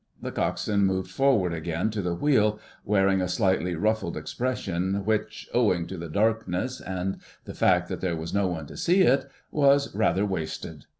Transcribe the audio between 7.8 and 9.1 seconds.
that there was no one to see